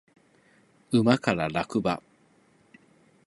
[0.89, 2.01] 馬から落馬